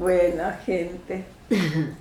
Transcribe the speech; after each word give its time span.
Bueno, 0.00 0.44
gente, 0.64 1.26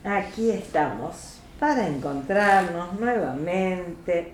aquí 0.05 0.51
estamos 0.51 1.39
para 1.59 1.85
encontrarnos 1.85 2.97
nuevamente. 2.97 4.31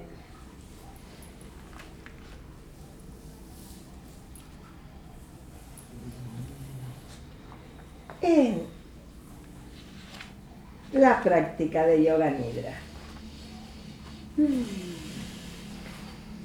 en 8.22 8.68
la 10.94 11.24
práctica 11.24 11.88
de 11.88 12.04
yoga 12.04 12.30
nidra. 12.30 12.74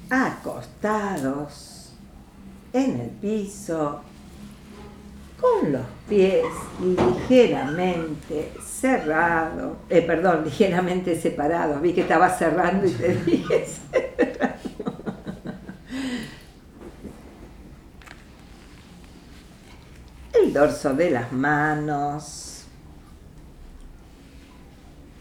Acostados 0.09 1.93
en 2.73 2.99
el 2.99 3.09
piso, 3.09 4.01
con 5.41 5.71
los 5.71 5.81
pies 6.07 6.45
ligeramente 6.79 8.53
cerrados, 8.63 9.77
eh, 9.89 10.03
perdón, 10.03 10.43
ligeramente 10.45 11.19
separados. 11.19 11.81
Vi 11.81 11.93
que 11.93 12.01
estaba 12.01 12.29
cerrando 12.29 12.85
y 12.87 12.91
te 12.91 13.15
dije 13.15 13.65
El 20.33 20.53
dorso 20.53 20.93
de 20.93 21.11
las 21.11 21.31
manos 21.31 22.65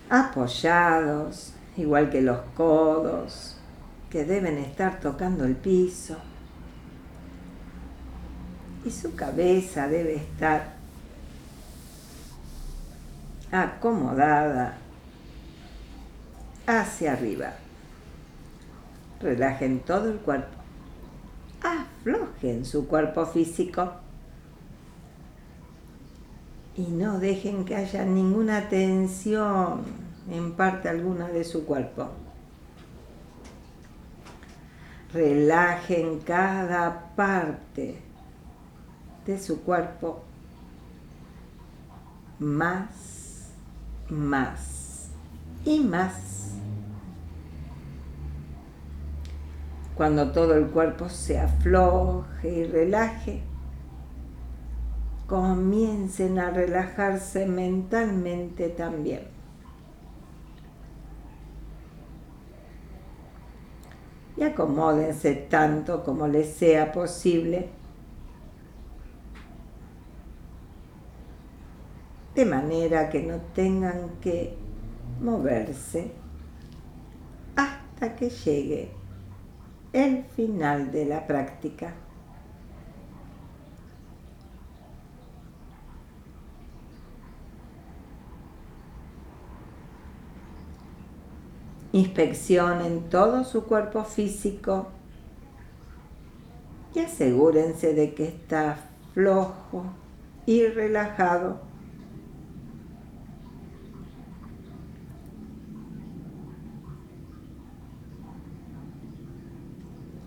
apoyados, 0.09 1.55
igual 1.77 2.11
que 2.11 2.21
los 2.21 2.41
codos, 2.57 3.57
que 4.11 4.25
deben 4.25 4.59
estar 4.59 4.99
tocando 5.01 5.45
el 5.45 5.55
piso 5.57 6.17
y 8.85 8.91
su 8.91 9.15
cabeza 9.15 9.89
debe 9.89 10.17
estar 10.17 10.75
acomodada 13.53 14.79
hacia 16.67 17.13
arriba. 17.13 17.53
Relajen 19.21 19.81
todo 19.81 20.11
el 20.11 20.19
cuerpo. 20.19 20.57
Aflojen 21.63 22.65
su 22.65 22.87
cuerpo 22.87 23.27
físico. 23.27 23.93
Y 26.77 26.87
no 26.87 27.19
dejen 27.19 27.65
que 27.65 27.77
haya 27.77 28.05
ninguna 28.05 28.69
tensión 28.69 29.83
en 30.31 30.53
parte 30.53 30.89
alguna 30.89 31.29
de 31.29 31.45
su 31.45 31.67
cuerpo. 31.67 32.09
Relajen 35.13 36.21
cada 36.21 37.15
parte 37.17 38.10
de 39.31 39.39
su 39.39 39.63
cuerpo 39.63 40.23
más, 42.41 43.51
más 44.09 45.11
y 45.65 45.81
más. 45.81 46.55
Cuando 49.95 50.33
todo 50.33 50.55
el 50.55 50.67
cuerpo 50.67 51.09
se 51.09 51.39
afloje 51.39 52.49
y 52.49 52.65
relaje, 52.65 53.43
comiencen 55.27 56.39
a 56.39 56.51
relajarse 56.51 57.47
mentalmente 57.47 58.71
también. 58.71 59.29
Y 64.37 64.43
acomódense 64.43 65.35
tanto 65.35 66.03
como 66.03 66.27
les 66.27 66.55
sea 66.55 66.93
posible 66.93 67.80
de 72.35 72.45
manera 72.45 73.09
que 73.11 73.23
no 73.23 73.39
tengan 73.55 74.11
que 74.21 74.55
moverse 75.21 76.13
hasta 77.57 78.17
que 78.17 78.31
llegue 78.31 78.91
el 79.93 80.25
final 80.25 80.93
de 80.93 81.05
la 81.05 81.27
práctica. 81.27 81.95
Inspeccionen 91.93 93.11
todo 93.11 93.43
su 93.43 93.65
cuerpo 93.65 94.05
físico 94.05 94.87
y 96.95 97.01
asegúrense 97.01 97.95
de 97.95 98.15
que 98.15 98.29
está 98.29 98.79
flojo 99.13 99.87
y 100.47 100.67
relajado 100.67 101.70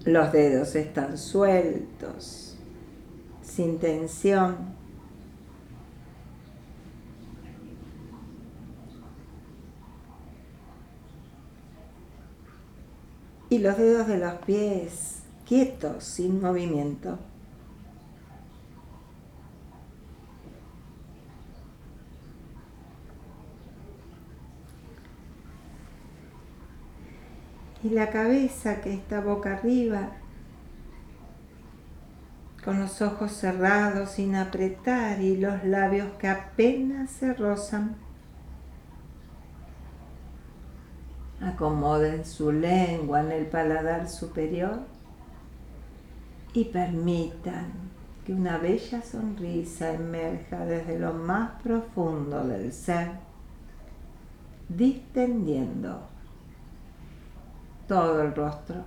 Los 0.05 0.33
dedos 0.33 0.75
están 0.75 1.17
sueltos, 1.17 2.57
sin 3.41 3.79
tensión. 3.79 4.73
Y 13.49 13.59
los 13.59 13.77
dedos 13.77 14.07
de 14.07 14.17
los 14.17 14.33
pies 14.45 15.19
quietos, 15.47 16.03
sin 16.03 16.41
movimiento. 16.41 17.19
Y 27.83 27.89
la 27.89 28.09
cabeza 28.09 28.79
que 28.79 28.93
está 28.93 29.19
boca 29.19 29.57
arriba, 29.57 30.11
con 32.63 32.79
los 32.79 33.01
ojos 33.01 33.33
cerrados 33.33 34.11
sin 34.11 34.35
apretar 34.35 35.19
y 35.19 35.35
los 35.35 35.65
labios 35.65 36.13
que 36.17 36.29
apenas 36.29 37.11
se 37.11 37.33
rozan. 37.33 37.97
Acomoden 41.41 42.23
su 42.23 42.53
lengua 42.53 43.19
en 43.19 43.33
el 43.33 43.47
paladar 43.47 44.07
superior 44.07 44.79
y 46.53 46.63
permitan 46.65 47.73
que 48.25 48.31
una 48.31 48.57
bella 48.59 49.01
sonrisa 49.01 49.91
emerja 49.91 50.65
desde 50.65 50.97
lo 50.97 51.11
más 51.11 51.61
profundo 51.61 52.47
del 52.47 52.71
ser, 52.71 53.09
distendiendo 54.69 56.12
todo 57.93 58.23
el 58.23 58.33
rostro. 58.33 58.83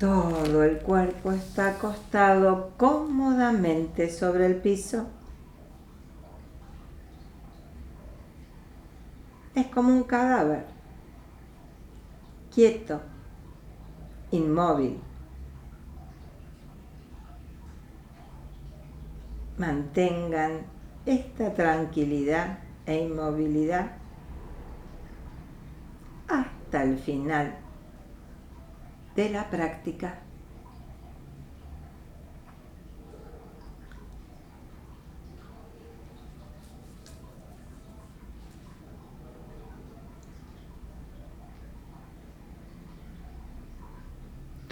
Todo 0.00 0.64
el 0.64 0.78
cuerpo 0.78 1.30
está 1.30 1.76
acostado 1.76 2.72
cómodamente 2.76 4.10
sobre 4.10 4.46
el 4.46 4.56
piso. 4.56 5.06
Es 9.54 9.68
como 9.68 9.94
un 9.94 10.02
cadáver, 10.02 10.64
quieto, 12.52 13.00
inmóvil. 14.32 15.11
Mantengan 19.58 20.62
esta 21.06 21.52
tranquilidad 21.54 22.58
e 22.86 22.98
inmovilidad 22.98 23.92
hasta 26.28 26.82
el 26.82 26.98
final 26.98 27.54
de 29.14 29.30
la 29.30 29.50
práctica. 29.50 30.18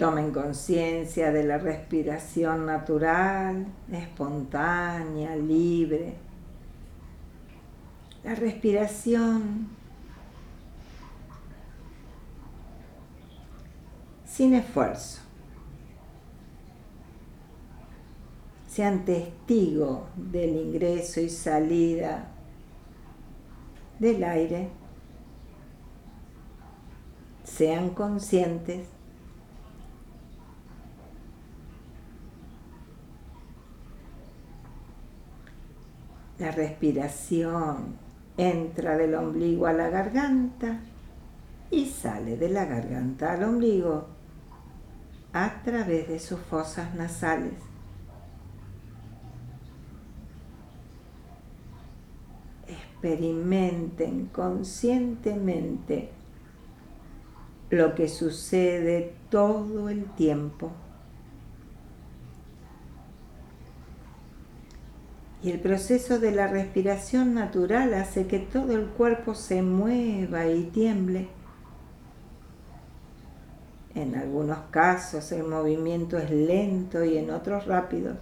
Tomen 0.01 0.31
conciencia 0.31 1.31
de 1.31 1.43
la 1.43 1.59
respiración 1.59 2.65
natural, 2.65 3.67
espontánea, 3.91 5.35
libre. 5.35 6.15
La 8.23 8.33
respiración 8.33 9.67
sin 14.25 14.55
esfuerzo. 14.55 15.21
Sean 18.67 19.05
testigo 19.05 20.07
del 20.15 20.55
ingreso 20.55 21.21
y 21.21 21.29
salida 21.29 22.27
del 23.99 24.23
aire 24.23 24.69
sean 27.43 27.91
conscientes 27.91 28.87
la 36.41 36.49
respiración 36.49 37.97
entra 38.35 38.97
del 38.97 39.13
ombligo 39.13 39.67
a 39.67 39.73
la 39.73 39.89
garganta 39.89 40.79
y 41.69 41.85
sale 41.85 42.35
de 42.35 42.49
la 42.49 42.65
garganta 42.65 43.33
al 43.33 43.43
ombligo 43.43 44.07
a 45.33 45.61
través 45.63 46.07
de 46.07 46.17
sus 46.17 46.39
fosas 46.39 46.95
nasales. 46.95 47.53
Experimenten 52.67 54.25
conscientemente 54.25 56.09
lo 57.69 57.93
que 57.93 58.09
sucede 58.09 59.13
todo 59.29 59.89
el 59.89 60.05
tiempo. 60.05 60.71
Y 65.43 65.49
el 65.49 65.59
proceso 65.59 66.19
de 66.19 66.31
la 66.31 66.47
respiración 66.47 67.33
natural 67.33 67.93
hace 67.95 68.27
que 68.27 68.39
todo 68.39 68.73
el 68.75 68.87
cuerpo 68.87 69.33
se 69.33 69.63
mueva 69.63 70.47
y 70.47 70.65
tiemble. 70.65 71.29
En 73.95 74.15
algunos 74.15 74.59
casos 74.69 75.31
el 75.31 75.43
movimiento 75.43 76.17
es 76.17 76.29
lento 76.29 77.03
y 77.03 77.17
en 77.17 77.31
otros 77.31 77.65
rápido. 77.65 78.17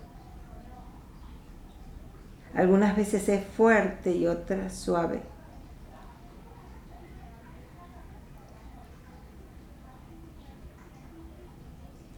Algunas 2.53 2.95
veces 2.95 3.29
es 3.29 3.45
fuerte 3.45 4.11
y 4.11 4.25
otras 4.25 4.73
suave. 4.73 5.21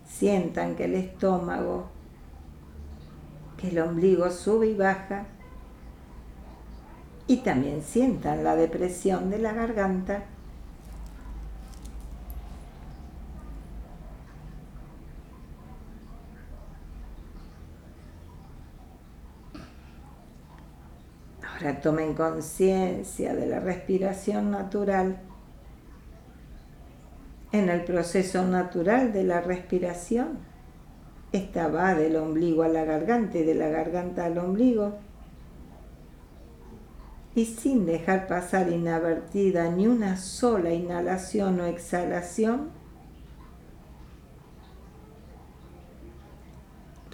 Sientan 0.05 0.75
que 0.75 0.85
el 0.85 0.95
estómago 0.95 1.90
que 3.61 3.69
el 3.69 3.79
ombligo 3.79 4.31
sube 4.31 4.67
y 4.67 4.73
baja 4.73 5.25
y 7.27 7.37
también 7.37 7.83
sientan 7.83 8.43
la 8.43 8.55
depresión 8.55 9.29
de 9.29 9.37
la 9.37 9.53
garganta. 9.53 10.23
Ahora 21.43 21.79
tomen 21.79 22.15
conciencia 22.15 23.35
de 23.35 23.45
la 23.45 23.59
respiración 23.59 24.49
natural. 24.49 25.21
En 27.51 27.69
el 27.69 27.83
proceso 27.83 28.43
natural 28.43 29.13
de 29.13 29.23
la 29.23 29.41
respiración 29.41 30.50
esta 31.31 31.69
va 31.69 31.95
del 31.95 32.17
ombligo 32.17 32.63
a 32.63 32.67
la 32.67 32.83
garganta 32.83 33.37
y 33.37 33.43
de 33.43 33.55
la 33.55 33.69
garganta 33.69 34.25
al 34.25 34.37
ombligo. 34.37 34.97
Y 37.33 37.45
sin 37.45 37.85
dejar 37.85 38.27
pasar 38.27 38.69
inadvertida 38.69 39.69
ni 39.69 39.87
una 39.87 40.17
sola 40.17 40.73
inhalación 40.73 41.61
o 41.61 41.65
exhalación, 41.65 42.69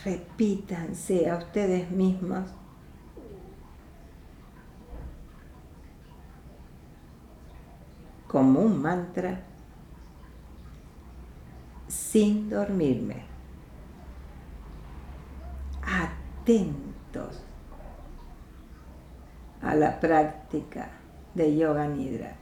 repítanse 0.03 1.29
a 1.29 1.37
ustedes 1.37 1.91
mismos 1.91 2.49
como 8.27 8.61
un 8.61 8.81
mantra 8.81 9.43
sin 11.87 12.49
dormirme 12.49 13.36
atentos 16.47 17.41
a 19.61 19.75
la 19.75 19.99
práctica 19.99 20.91
de 21.33 21.57
yoga 21.57 21.85
nidra. 21.87 22.37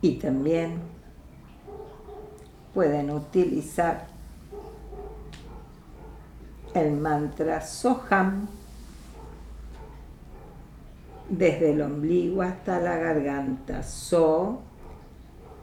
Y 0.00 0.18
también 0.18 0.80
pueden 2.72 3.10
utilizar 3.10 4.06
el 6.72 6.92
mantra 6.92 7.60
Soham 7.60 8.48
desde 11.28 11.72
el 11.72 11.82
ombligo 11.82 12.42
hasta 12.42 12.80
la 12.80 12.96
garganta, 12.96 13.82
so, 13.82 14.60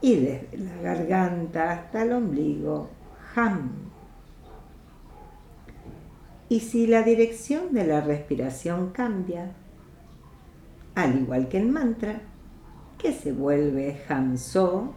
y 0.01 0.15
desde 0.15 0.57
la 0.57 0.75
garganta 0.81 1.71
hasta 1.71 2.03
el 2.03 2.13
ombligo, 2.13 2.89
ham. 3.35 3.71
Y 6.49 6.59
si 6.59 6.87
la 6.87 7.03
dirección 7.03 7.73
de 7.73 7.85
la 7.85 8.01
respiración 8.01 8.89
cambia, 8.89 9.51
al 10.95 11.21
igual 11.21 11.47
que 11.47 11.57
el 11.57 11.67
mantra, 11.67 12.21
que 12.97 13.13
se 13.13 13.31
vuelve 13.31 14.01
ham 14.09 14.37
so, 14.37 14.93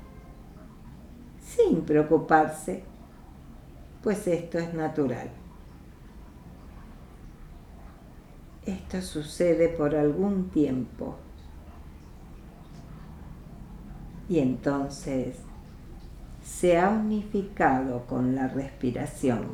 sin 1.41 1.83
preocuparse, 1.83 2.83
pues 4.03 4.27
esto 4.27 4.59
es 4.59 4.75
natural. 4.75 5.44
Esto 8.67 9.03
sucede 9.03 9.69
por 9.69 9.95
algún 9.95 10.49
tiempo. 10.49 11.17
Y 14.29 14.39
entonces 14.39 15.37
se 16.43 16.79
ha 16.79 16.89
unificado 16.89 18.07
con 18.07 18.35
la 18.35 18.49
respiración. 18.49 19.49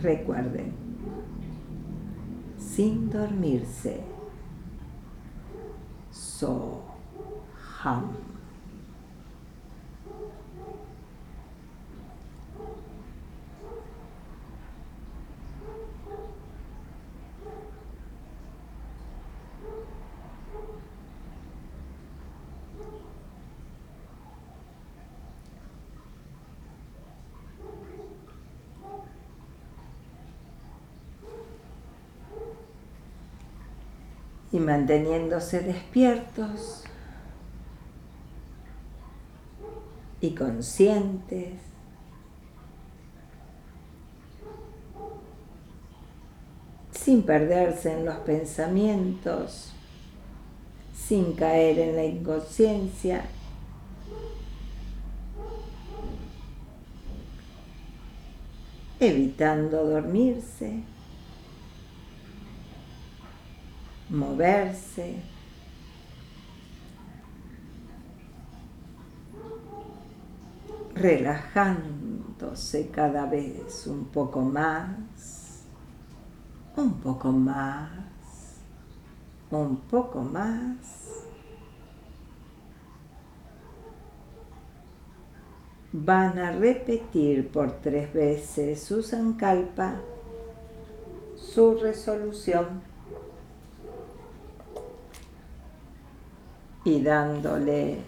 Recuerden, 0.00 0.72
sin 2.58 3.08
dormirse, 3.08 4.00
so 6.10 6.82
ham. 7.84 8.31
Y 34.52 34.58
manteniéndose 34.58 35.60
despiertos 35.60 36.84
y 40.20 40.34
conscientes. 40.34 41.54
sin 46.92 47.24
perderse 47.24 47.92
en 47.92 48.04
los 48.04 48.14
pensamientos, 48.18 49.72
sin 50.94 51.32
caer 51.32 51.80
en 51.80 51.96
la 51.96 52.04
inconsciencia. 52.04 53.24
evitando 59.02 59.84
dormirse. 59.84 60.84
Moverse. 64.12 65.32
relajándose 70.94 72.88
cada 72.88 73.26
vez 73.26 73.86
un 73.86 74.04
poco 74.04 74.40
más, 74.42 75.64
un 76.76 76.92
poco 77.00 77.32
más, 77.32 77.88
un 79.50 79.76
poco 79.76 80.20
más. 80.20 80.76
Van 85.94 86.38
a 86.38 86.52
repetir 86.52 87.48
por 87.48 87.72
tres 87.80 88.12
veces 88.12 88.82
su 88.82 89.02
sankalpa, 89.02 89.96
su 91.36 91.74
resolución. 91.74 92.91
y 96.84 97.00
dándole 97.00 97.98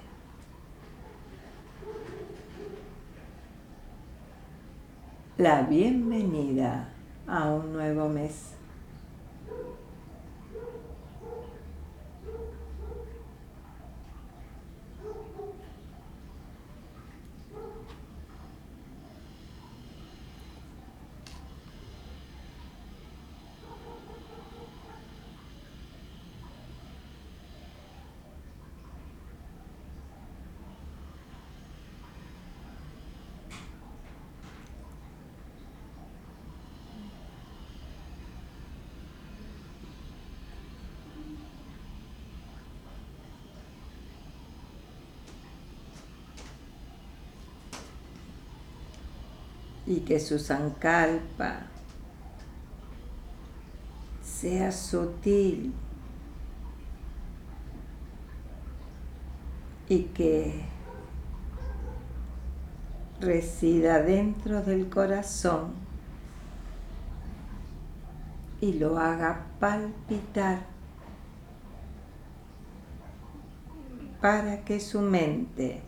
la 5.38 5.62
bienvenida 5.62 6.88
a 7.26 7.50
un 7.50 7.72
nuevo 7.72 8.08
mes. 8.08 8.53
Que 50.04 50.20
su 50.20 50.38
sankalpa 50.38 51.66
sea 54.22 54.72
sutil 54.72 55.72
y 59.88 60.02
que 60.04 60.64
resida 63.20 64.02
dentro 64.02 64.62
del 64.62 64.88
corazón 64.88 65.72
y 68.60 68.74
lo 68.74 68.98
haga 68.98 69.46
palpitar 69.60 70.60
para 74.20 74.64
que 74.64 74.80
su 74.80 75.00
mente 75.00 75.82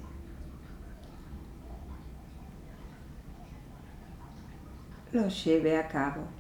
lo 5.17 5.29
lleve 5.29 5.79
a 5.79 5.89
cabo. 5.89 6.36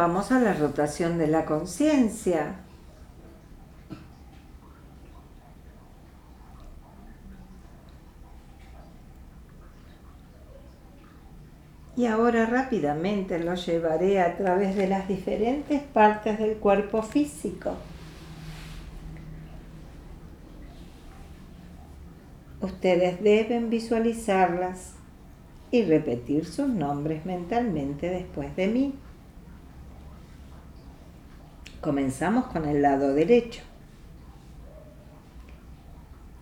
Vamos 0.00 0.32
a 0.32 0.40
la 0.40 0.54
rotación 0.54 1.18
de 1.18 1.26
la 1.26 1.44
conciencia. 1.44 2.54
Y 11.98 12.06
ahora 12.06 12.46
rápidamente 12.46 13.38
lo 13.40 13.54
llevaré 13.56 14.22
a 14.22 14.38
través 14.38 14.74
de 14.74 14.88
las 14.88 15.06
diferentes 15.06 15.82
partes 15.82 16.38
del 16.38 16.56
cuerpo 16.56 17.02
físico. 17.02 17.74
Ustedes 22.62 23.22
deben 23.22 23.68
visualizarlas 23.68 24.94
y 25.70 25.84
repetir 25.84 26.46
sus 26.46 26.68
nombres 26.68 27.26
mentalmente 27.26 28.08
después 28.08 28.56
de 28.56 28.66
mí. 28.66 28.94
Comenzamos 31.80 32.44
con 32.48 32.68
el 32.68 32.82
lado 32.82 33.14
derecho. 33.14 33.62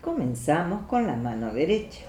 Comenzamos 0.01 0.85
con 0.87 1.07
la 1.07 1.15
mano 1.15 1.53
derecha. 1.53 2.03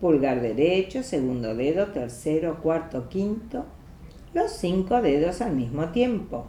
Pulgar 0.00 0.42
derecho, 0.42 1.02
segundo 1.02 1.56
dedo, 1.56 1.88
tercero, 1.88 2.60
cuarto, 2.62 3.08
quinto. 3.08 3.64
Los 4.32 4.52
cinco 4.52 5.02
dedos 5.02 5.40
al 5.40 5.56
mismo 5.56 5.88
tiempo. 5.88 6.46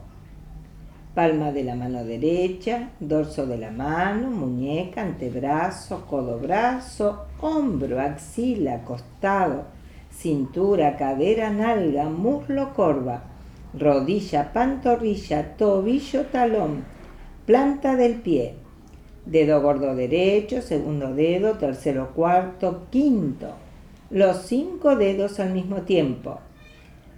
Palma 1.16 1.52
de 1.52 1.64
la 1.64 1.74
mano 1.74 2.04
derecha, 2.04 2.92
dorso 3.00 3.48
de 3.48 3.58
la 3.58 3.72
mano, 3.72 4.30
muñeca, 4.30 5.02
antebrazo, 5.02 6.06
codo, 6.06 6.38
brazo, 6.38 7.26
hombro, 7.40 8.00
axila, 8.00 8.84
costado, 8.84 9.64
cintura, 10.12 10.96
cadera, 10.96 11.50
nalga, 11.50 12.08
muslo, 12.08 12.76
corva 12.76 13.31
rodilla, 13.74 14.52
pantorrilla, 14.54 15.56
tobillo, 15.58 16.26
talón, 16.26 16.84
planta 17.46 17.96
del 17.96 18.16
pie, 18.16 18.56
dedo 19.26 19.62
gordo 19.62 19.96
derecho, 19.96 20.62
segundo 20.62 21.14
dedo, 21.14 21.54
tercero, 21.58 22.12
cuarto, 22.14 22.88
quinto, 22.90 23.54
los 24.10 24.44
cinco 24.44 24.96
dedos 24.96 25.40
al 25.40 25.54
mismo 25.54 25.82
tiempo. 25.84 26.40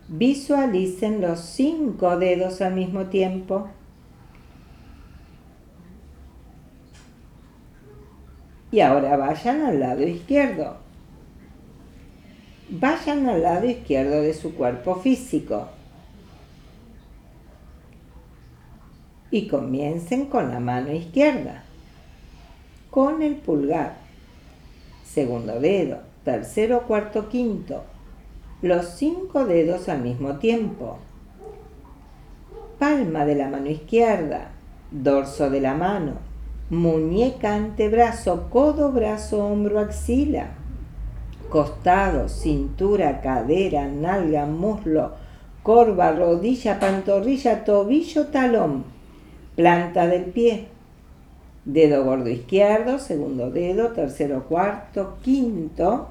Visualicen 0.07 1.21
los 1.21 1.39
cinco 1.39 2.17
dedos 2.17 2.61
al 2.61 2.75
mismo 2.75 3.05
tiempo. 3.05 3.69
Y 8.71 8.81
ahora 8.81 9.15
vayan 9.17 9.61
al 9.61 9.79
lado 9.79 10.03
izquierdo. 10.03 10.77
Vayan 12.69 13.29
al 13.29 13.41
lado 13.41 13.65
izquierdo 13.65 14.21
de 14.21 14.33
su 14.33 14.55
cuerpo 14.55 14.95
físico. 14.95 15.69
Y 19.33 19.47
comiencen 19.47 20.27
con 20.27 20.51
la 20.51 20.59
mano 20.59 20.93
izquierda, 20.93 21.63
con 22.91 23.23
el 23.23 23.33
pulgar, 23.33 23.95
segundo 25.03 25.59
dedo, 25.59 26.01
tercero, 26.23 26.83
cuarto, 26.83 27.29
quinto, 27.29 27.81
los 28.61 28.85
cinco 28.85 29.45
dedos 29.45 29.89
al 29.89 30.01
mismo 30.01 30.35
tiempo, 30.37 30.99
palma 32.77 33.25
de 33.25 33.33
la 33.33 33.49
mano 33.49 33.71
izquierda, 33.71 34.51
dorso 34.91 35.49
de 35.49 35.61
la 35.61 35.73
mano, 35.73 36.13
muñeca, 36.69 37.55
antebrazo, 37.55 38.51
codo, 38.51 38.91
brazo, 38.91 39.47
hombro, 39.47 39.79
axila, 39.79 40.49
costado, 41.49 42.29
cintura, 42.29 43.19
cadera, 43.21 43.87
nalga, 43.87 44.45
muslo, 44.45 45.13
corva, 45.63 46.11
rodilla, 46.11 46.79
pantorrilla, 46.79 47.65
tobillo, 47.65 48.27
talón 48.27 48.92
planta 49.55 50.07
del 50.07 50.25
pie, 50.25 50.67
dedo 51.65 52.03
gordo 52.03 52.29
izquierdo, 52.29 52.99
segundo 52.99 53.51
dedo, 53.51 53.89
tercero, 53.89 54.45
cuarto, 54.45 55.17
quinto, 55.21 56.09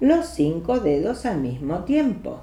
los 0.00 0.26
cinco 0.26 0.80
dedos 0.80 1.24
al 1.26 1.40
mismo 1.40 1.84
tiempo. 1.84 2.40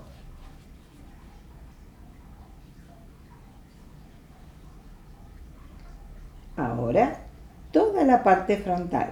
Ahora, 6.57 7.21
toda 7.71 8.03
la 8.03 8.23
parte 8.23 8.57
frontal. 8.57 9.11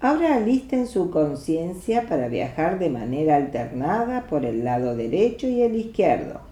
Ahora 0.00 0.36
alisten 0.36 0.86
su 0.86 1.10
conciencia 1.10 2.06
para 2.06 2.28
viajar 2.28 2.78
de 2.78 2.90
manera 2.90 3.36
alternada 3.36 4.26
por 4.26 4.44
el 4.44 4.62
lado 4.62 4.94
derecho 4.94 5.46
y 5.46 5.62
el 5.62 5.74
izquierdo 5.74 6.45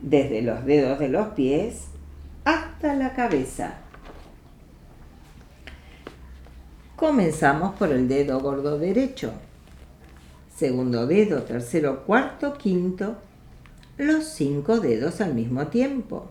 desde 0.00 0.42
los 0.42 0.64
dedos 0.64 0.98
de 0.98 1.08
los 1.08 1.28
pies 1.28 1.88
hasta 2.44 2.94
la 2.94 3.14
cabeza. 3.14 3.74
Comenzamos 6.96 7.74
por 7.76 7.92
el 7.92 8.08
dedo 8.08 8.40
gordo 8.40 8.78
derecho, 8.78 9.32
segundo 10.54 11.06
dedo, 11.06 11.42
tercero, 11.42 12.04
cuarto, 12.04 12.54
quinto, 12.54 13.16
los 13.96 14.24
cinco 14.24 14.80
dedos 14.80 15.20
al 15.20 15.34
mismo 15.34 15.68
tiempo. 15.68 16.30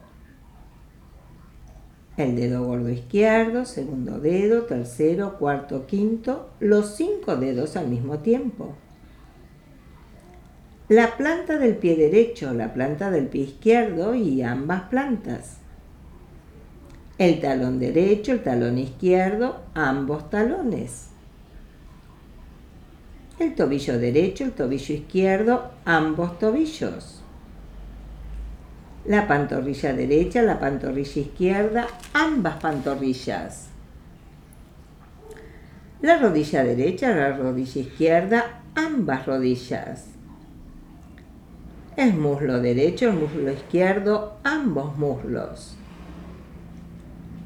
El 2.18 2.36
dedo 2.36 2.66
gordo 2.66 2.90
izquierdo, 2.90 3.66
segundo 3.66 4.20
dedo, 4.20 4.64
tercero, 4.64 5.38
cuarto, 5.38 5.86
quinto, 5.86 6.50
los 6.60 6.96
cinco 6.96 7.36
dedos 7.36 7.78
al 7.78 7.88
mismo 7.88 8.20
tiempo 8.20 8.76
la 10.90 11.18
planta 11.18 11.58
del 11.58 11.76
pie 11.76 11.98
derecho, 11.98 12.54
la 12.54 12.74
planta 12.74 13.12
del 13.12 13.28
pie 13.28 13.44
izquierdo 13.44 14.16
y 14.16 14.42
ambas 14.42 14.84
plantas. 14.84 15.58
El 17.18 17.42
talón 17.42 17.80
derecho, 17.80 18.32
el 18.32 18.42
talón 18.42 18.78
izquierdo, 18.78 19.64
ambos 19.74 20.30
talones. 20.30 21.08
El 23.38 23.54
tobillo 23.54 24.00
derecho, 24.00 24.46
el 24.46 24.52
tobillo 24.54 24.96
izquierdo, 24.96 25.72
ambos 25.84 26.40
tobillos. 26.40 27.22
La 29.06 29.28
pantorrilla 29.28 29.94
derecha, 29.94 30.42
la 30.42 30.60
pantorrilla 30.60 31.22
izquierda, 31.22 31.88
ambas 32.14 32.62
pantorrillas. 32.62 33.68
La 36.02 36.18
rodilla 36.18 36.64
derecha, 36.64 37.14
la 37.14 37.36
rodilla 37.36 37.82
izquierda, 37.82 38.62
ambas 38.76 39.26
rodillas. 39.26 40.17
El 41.98 42.14
muslo 42.14 42.62
derecho, 42.62 43.10
el 43.10 43.16
muslo 43.16 43.52
izquierdo, 43.52 44.38
ambos 44.44 44.96
muslos. 45.00 45.76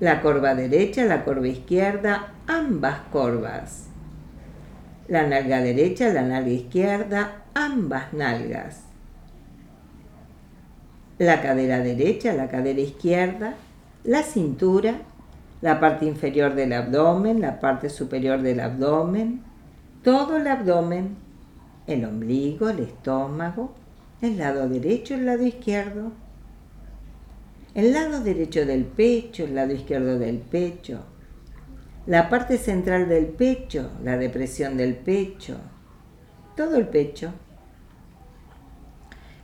La 0.01 0.21
corva 0.21 0.55
derecha, 0.55 1.05
la 1.05 1.23
corva 1.23 1.47
izquierda, 1.47 2.33
ambas 2.47 2.99
corvas. 3.13 3.87
La 5.07 5.25
nalga 5.25 5.61
derecha, 5.61 6.11
la 6.11 6.23
nalga 6.23 6.49
izquierda, 6.49 7.43
ambas 7.53 8.11
nalgas. 8.11 8.83
La 11.17 11.41
cadera 11.41 11.79
derecha, 11.79 12.33
la 12.33 12.49
cadera 12.49 12.81
izquierda, 12.81 13.53
la 14.03 14.21
cintura, 14.21 14.95
la 15.61 15.79
parte 15.79 16.05
inferior 16.05 16.55
del 16.55 16.73
abdomen, 16.73 17.39
la 17.39 17.61
parte 17.61 17.87
superior 17.87 18.41
del 18.41 18.59
abdomen, 18.59 19.43
todo 20.03 20.35
el 20.35 20.47
abdomen, 20.47 21.15
el 21.87 22.03
ombligo, 22.03 22.67
el 22.69 22.79
estómago, 22.79 23.79
el 24.21 24.37
lado 24.37 24.69
derecho, 24.69 25.15
el 25.15 25.25
lado 25.25 25.45
izquierdo, 25.45 26.11
el 27.73 27.93
lado 27.93 28.21
derecho 28.21 28.65
del 28.65 28.85
pecho, 28.85 29.45
el 29.45 29.55
lado 29.55 29.73
izquierdo 29.73 30.19
del 30.19 30.37
pecho, 30.37 31.05
la 32.05 32.29
parte 32.29 32.57
central 32.57 33.07
del 33.09 33.27
pecho, 33.27 33.91
la 34.03 34.17
depresión 34.17 34.77
del 34.77 34.95
pecho, 34.95 35.57
todo 36.55 36.75
el 36.75 36.87
pecho, 36.87 37.33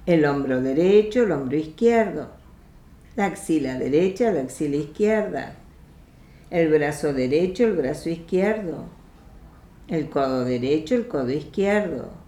el 0.06 0.26
hombro 0.26 0.62
derecho, 0.62 1.24
el 1.24 1.32
hombro 1.32 1.58
izquierdo, 1.58 2.30
la 3.16 3.26
axila 3.26 3.80
derecha, 3.80 4.32
la 4.32 4.42
axila 4.42 4.76
izquierda, 4.76 5.56
el 6.50 6.70
brazo 6.70 7.14
derecho, 7.14 7.66
el 7.66 7.74
brazo 7.74 8.10
izquierdo, 8.10 8.86
el 9.88 10.10
codo 10.10 10.46
derecho, 10.46 10.96
el 10.96 11.08
codo 11.08 11.32
izquierdo, 11.32 12.27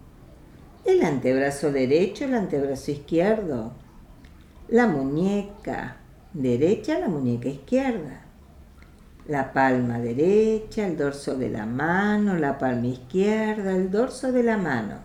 el 0.90 1.02
antebrazo 1.02 1.72
derecho, 1.72 2.24
el 2.24 2.34
antebrazo 2.34 2.90
izquierdo, 2.90 3.72
la 4.68 4.86
muñeca 4.86 5.96
derecha, 6.32 6.98
la 6.98 7.08
muñeca 7.08 7.48
izquierda, 7.48 8.22
la 9.26 9.52
palma 9.52 9.98
derecha, 9.98 10.86
el 10.86 10.96
dorso 10.96 11.36
de 11.36 11.50
la 11.50 11.66
mano, 11.66 12.36
la 12.36 12.58
palma 12.58 12.86
izquierda, 12.86 13.74
el 13.74 13.90
dorso 13.90 14.32
de 14.32 14.42
la 14.42 14.56
mano, 14.56 14.96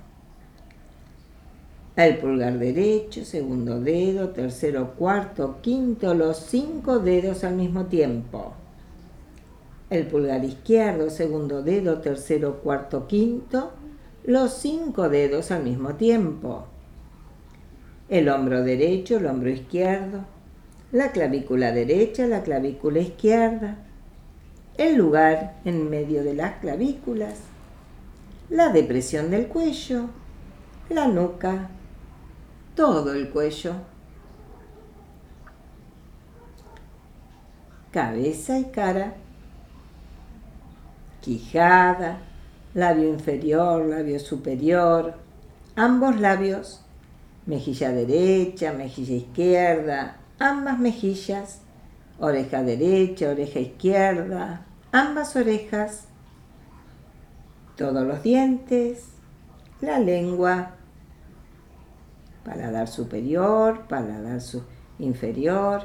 el 1.96 2.18
pulgar 2.18 2.60
derecho, 2.60 3.24
segundo 3.24 3.80
dedo, 3.80 4.30
tercero, 4.30 4.96
cuarto, 4.96 5.60
quinto, 5.62 6.13
los 6.13 6.38
cinco 6.38 7.00
dedos 7.00 7.44
al 7.44 7.56
mismo 7.56 7.86
tiempo. 7.86 8.54
El 9.89 10.08
pulgar 10.08 10.44
izquierdo, 10.44 11.10
segundo 11.10 11.62
dedo, 11.62 12.00
tercero, 12.00 12.60
cuarto, 12.62 13.08
quinto, 13.08 13.72
los 14.25 14.53
cinco 14.53 15.10
dedos 15.10 15.51
al 15.51 15.63
mismo 15.63 15.96
tiempo. 15.96 16.65
El 18.09 18.29
hombro 18.29 18.64
derecho, 18.64 19.18
el 19.18 19.27
hombro 19.27 19.50
izquierdo, 19.50 20.25
la 20.92 21.11
clavícula 21.11 21.72
derecha, 21.72 22.25
la 22.25 22.44
clavícula 22.44 23.00
izquierda, 23.00 23.77
el 24.77 24.96
lugar 24.96 25.55
en 25.66 25.90
medio 25.90 26.24
de 26.24 26.33
las 26.33 26.59
clavículas, 26.59 27.40
la 28.50 28.70
depresión 28.70 29.29
del 29.29 29.48
cuello, 29.48 30.05
la 30.90 31.07
nuca, 31.07 31.70
todo 32.75 33.14
el 33.14 33.29
cuello, 33.29 33.74
cabeza 37.92 38.59
y 38.59 38.66
cara. 38.66 39.16
Quijada, 41.22 42.20
labio 42.75 43.09
inferior, 43.09 43.85
labio 43.85 44.20
superior, 44.20 45.16
ambos 45.75 46.20
labios, 46.20 46.81
mejilla 47.46 47.92
derecha, 47.92 48.74
mejilla 48.74 49.16
izquierda, 49.16 50.18
ambas 50.40 50.77
mejillas, 50.77 51.61
oreja 52.20 52.64
derecha, 52.64 53.29
oreja 53.29 53.59
izquierda, 53.59 54.66
ambas 54.92 55.35
orejas, 55.38 56.03
todos 57.77 58.05
los 58.05 58.22
dientes, 58.22 59.05
la 59.79 60.00
lengua, 60.00 60.72
paladar 62.44 62.90
superior, 62.90 63.88
paladar 63.88 64.42
inferior, 65.00 65.83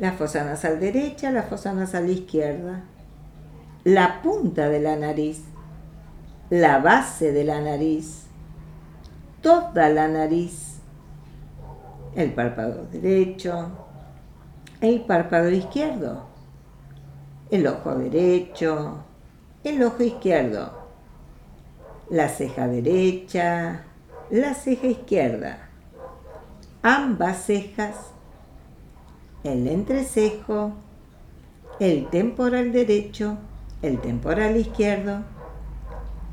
la 0.00 0.12
fosa 0.12 0.44
nasal 0.44 0.80
derecha, 0.80 1.30
la 1.30 1.44
fosa 1.44 1.72
nasal 1.72 2.10
izquierda, 2.10 2.82
la 3.86 4.20
punta 4.20 4.68
de 4.68 4.80
la 4.80 4.96
nariz, 4.96 5.44
la 6.50 6.80
base 6.80 7.30
de 7.30 7.44
la 7.44 7.60
nariz, 7.60 8.24
toda 9.40 9.88
la 9.90 10.08
nariz, 10.08 10.78
el 12.16 12.32
párpado 12.32 12.88
derecho, 12.90 13.70
el 14.80 15.02
párpado 15.02 15.50
izquierdo, 15.50 16.24
el 17.48 17.64
ojo 17.68 17.94
derecho, 17.94 19.04
el 19.62 19.80
ojo 19.84 20.02
izquierdo, 20.02 20.72
la 22.10 22.28
ceja 22.28 22.66
derecha, 22.66 23.84
la 24.30 24.54
ceja 24.54 24.88
izquierda, 24.88 25.68
ambas 26.82 27.44
cejas, 27.44 27.94
el 29.44 29.68
entrecejo, 29.68 30.72
el 31.78 32.10
temporal 32.10 32.72
derecho, 32.72 33.38
el 33.86 34.00
temporal 34.00 34.56
izquierdo, 34.56 35.20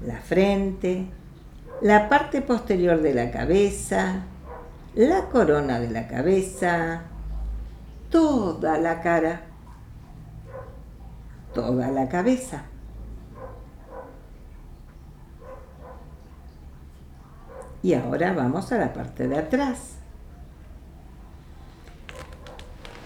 la 0.05 0.17
frente, 0.17 1.07
la 1.81 2.09
parte 2.09 2.41
posterior 2.41 3.01
de 3.01 3.13
la 3.13 3.31
cabeza, 3.31 4.23
la 4.95 5.25
corona 5.25 5.79
de 5.79 5.89
la 5.89 6.07
cabeza, 6.07 7.03
toda 8.09 8.77
la 8.77 9.01
cara, 9.01 9.41
toda 11.53 11.89
la 11.89 12.09
cabeza. 12.09 12.63
Y 17.81 17.93
ahora 17.93 18.33
vamos 18.33 18.71
a 18.71 18.77
la 18.77 18.93
parte 18.93 19.27
de 19.27 19.37
atrás. 19.37 19.95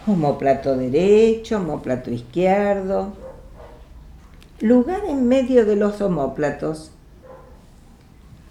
Homoplato 0.05 0.77
derecho, 0.77 1.57
homoplato 1.57 2.11
izquierdo, 2.11 3.26
lugar 4.59 5.01
en 5.07 5.27
medio 5.27 5.65
de 5.65 5.75
los 5.75 6.01
omóplatos, 6.01 6.91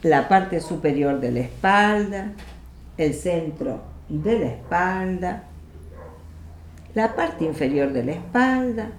la 0.03 0.29
parte 0.29 0.61
superior 0.61 1.21
de 1.21 1.33
la 1.33 1.41
espalda, 1.41 2.33
el 2.97 3.15
centro 3.15 3.81
de 4.09 4.39
la 4.39 4.47
espalda, 4.47 5.45
la 6.95 7.17
parte 7.17 7.45
inferior 7.45 7.93
de 7.93 8.05
la 8.05 8.13
espalda, 8.13 8.91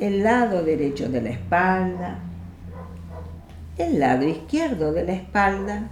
el 0.00 0.24
lado 0.24 0.62
derecho 0.64 1.08
de 1.08 1.22
la 1.22 1.30
espalda, 1.30 2.18
el 3.76 4.00
lado 4.00 4.24
izquierdo 4.26 4.92
de 4.92 5.04
la 5.04 5.12
espalda, 5.12 5.88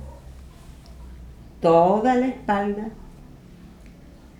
toda 1.60 2.16
la 2.16 2.26
espalda, 2.26 2.88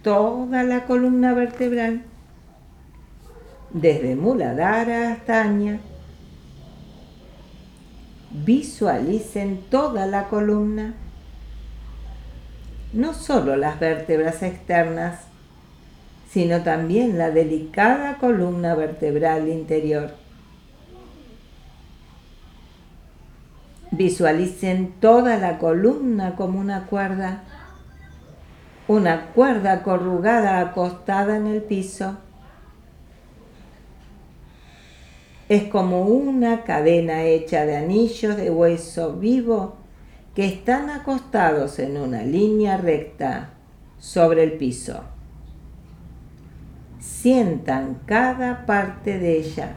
toda 0.02 0.64
la 0.64 0.84
columna 0.84 1.32
vertebral 1.32 2.02
desde 3.76 4.16
Muladhara 4.16 5.12
hasta 5.12 5.42
Aña. 5.42 5.80
Visualicen 8.30 9.62
toda 9.70 10.06
la 10.06 10.28
columna, 10.28 10.94
no 12.92 13.12
solo 13.12 13.56
las 13.56 13.78
vértebras 13.78 14.42
externas, 14.42 15.26
sino 16.30 16.62
también 16.62 17.18
la 17.18 17.30
delicada 17.30 18.16
columna 18.16 18.74
vertebral 18.74 19.48
interior. 19.48 20.14
Visualicen 23.90 24.94
toda 25.00 25.36
la 25.36 25.58
columna 25.58 26.34
como 26.34 26.58
una 26.58 26.86
cuerda, 26.86 27.42
una 28.88 29.26
cuerda 29.26 29.82
corrugada 29.82 30.60
acostada 30.60 31.36
en 31.36 31.46
el 31.46 31.62
piso 31.62 32.16
es 35.48 35.64
como 35.64 36.02
una 36.02 36.64
cadena 36.64 37.22
hecha 37.22 37.64
de 37.64 37.76
anillos 37.76 38.36
de 38.36 38.50
hueso 38.50 39.14
vivo 39.14 39.76
que 40.34 40.46
están 40.46 40.90
acostados 40.90 41.78
en 41.78 41.96
una 41.96 42.22
línea 42.22 42.76
recta 42.76 43.50
sobre 43.98 44.42
el 44.42 44.52
piso. 44.52 45.02
Sientan 46.98 48.00
cada 48.06 48.66
parte 48.66 49.18
de 49.18 49.38
ella, 49.38 49.76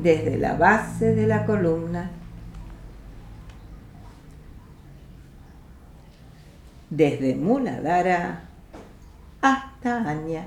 desde 0.00 0.38
la 0.38 0.54
base 0.54 1.14
de 1.14 1.26
la 1.26 1.44
columna, 1.44 2.10
desde 6.88 7.34
Muladhara 7.34 8.44
hasta 9.40 10.08
Anya. 10.08 10.46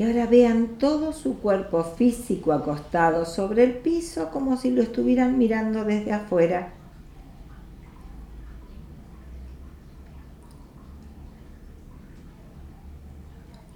Y 0.00 0.02
ahora 0.02 0.24
vean 0.24 0.78
todo 0.78 1.12
su 1.12 1.40
cuerpo 1.40 1.84
físico 1.84 2.54
acostado 2.54 3.26
sobre 3.26 3.64
el 3.64 3.74
piso 3.74 4.30
como 4.30 4.56
si 4.56 4.70
lo 4.70 4.80
estuvieran 4.80 5.36
mirando 5.36 5.84
desde 5.84 6.14
afuera. 6.14 6.72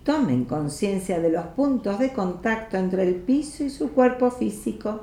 Tomen 0.03 0.47
conciencia 0.47 1.21
de 1.21 1.29
los 1.29 1.45
puntos 1.49 1.99
de 1.99 2.15
contacto 2.15 2.79
entre 2.79 3.03
el 3.03 3.17
piso 3.17 3.63
y 3.63 3.69
su 3.69 3.93
cuerpo 3.93 4.31
físico. 4.31 5.03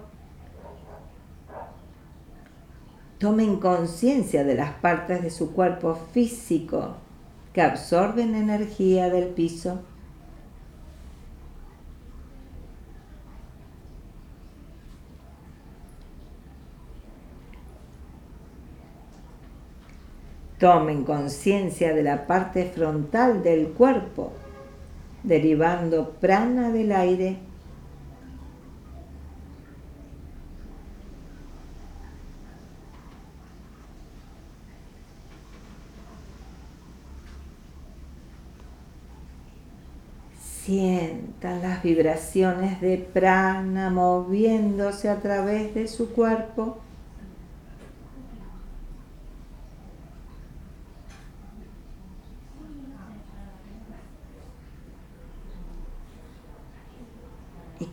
Tomen 3.19 3.57
conciencia 3.57 4.43
de 4.43 4.55
las 4.55 4.71
partes 4.71 5.21
de 5.21 5.29
su 5.29 5.51
cuerpo 5.51 5.93
físico 6.13 6.95
que 7.53 7.62
absorben 7.62 8.34
energía 8.34 9.12
del 9.12 9.27
piso. 9.27 9.81
Tomen 20.62 21.06
conciencia 21.06 21.91
de 21.91 22.04
la 22.04 22.28
parte 22.28 22.65
frontal 22.65 23.41
del 23.41 23.69
cuerpo, 23.69 24.32
derivando 25.24 26.12
prana 26.12 26.69
del 26.69 26.91
aire. 26.91 27.38
Sientan 40.39 41.63
las 41.63 41.82
vibraciones 41.82 42.80
de 42.82 43.00
prana 43.00 43.89
moviéndose 43.89 45.10
a 45.10 45.19
través 45.21 45.74
de 45.74 45.88
su 45.88 46.12
cuerpo. 46.12 46.78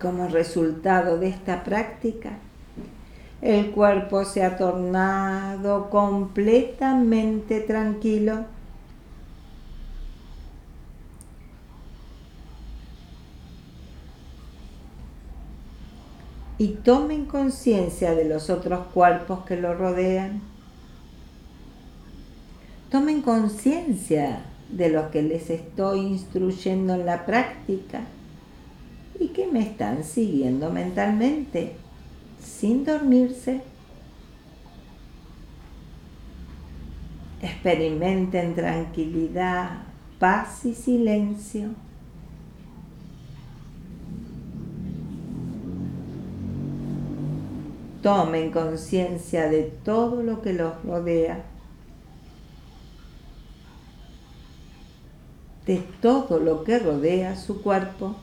Como 0.09 0.27
resultado 0.27 1.19
de 1.19 1.29
esta 1.29 1.65
práctica, 1.65 2.39
el 3.43 3.73
cuerpo 3.73 4.25
se 4.25 4.43
ha 4.43 4.57
tornado 4.57 5.91
completamente 5.91 7.61
tranquilo. 7.61 8.47
Y 16.57 16.69
tomen 16.69 17.27
conciencia 17.27 18.15
de 18.15 18.25
los 18.25 18.49
otros 18.49 18.87
cuerpos 18.95 19.45
que 19.45 19.57
lo 19.57 19.75
rodean. 19.75 20.41
Tomen 22.91 23.21
conciencia 23.21 24.41
de 24.71 24.89
lo 24.89 25.11
que 25.11 25.23
les 25.23 25.51
estoy 25.51 26.01
instruyendo 26.01 26.95
en 26.95 27.05
la 27.05 27.27
práctica 27.27 28.01
y 29.19 29.29
que 29.29 29.47
me 29.47 29.61
están 29.61 30.05
siguiendo 30.05 30.71
mentalmente 30.71 31.75
sin 32.41 32.85
dormirse. 32.85 33.63
Experimenten 37.43 38.55
tranquilidad, 38.55 39.83
paz 40.19 40.65
y 40.65 40.75
silencio. 40.75 41.69
Tomen 48.03 48.51
conciencia 48.53 49.49
de 49.49 49.65
todo 49.85 50.23
lo 50.23 50.41
que 50.41 50.53
los 50.53 50.83
rodea, 50.85 51.45
de 55.67 55.79
todo 56.01 56.39
lo 56.39 56.65
que 56.65 56.79
rodea 56.79 57.37
su 57.37 57.61
cuerpo. 57.61 58.17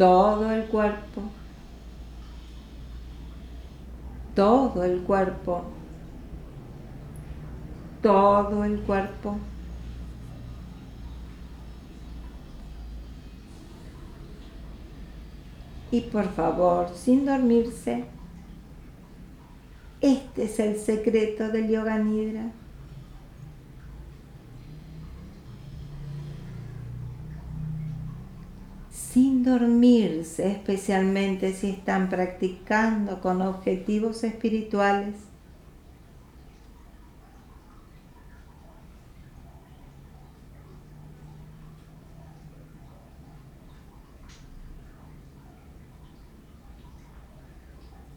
Todo 0.00 0.50
el 0.50 0.64
cuerpo, 0.64 1.20
todo 4.34 4.82
el 4.82 5.02
cuerpo, 5.02 5.64
todo 8.00 8.64
el 8.64 8.80
cuerpo. 8.80 9.36
Y 15.90 16.00
por 16.00 16.32
favor, 16.32 16.88
sin 16.94 17.26
dormirse, 17.26 18.06
este 20.00 20.44
es 20.44 20.58
el 20.60 20.78
secreto 20.78 21.50
del 21.50 21.68
yoga 21.68 21.98
nidra. 21.98 22.52
Sin 29.12 29.42
dormirse, 29.42 30.52
especialmente 30.52 31.52
si 31.52 31.70
están 31.70 32.08
practicando 32.08 33.20
con 33.20 33.42
objetivos 33.42 34.22
espirituales. 34.24 35.16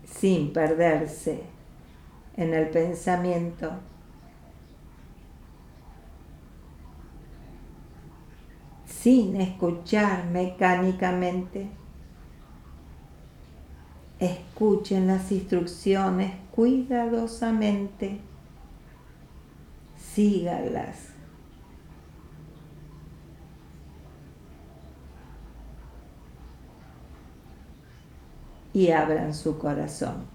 sin 0.06 0.54
perderse 0.54 1.44
en 2.38 2.54
el 2.54 2.70
pensamiento 2.70 3.74
sin 9.04 9.36
escuchar 9.36 10.28
mecánicamente. 10.28 11.68
Escuchen 14.18 15.08
las 15.08 15.30
instrucciones 15.30 16.32
cuidadosamente. 16.52 18.22
Sígalas. 19.98 21.10
Y 28.72 28.90
abran 28.92 29.34
su 29.34 29.60
corazón. 29.60 30.33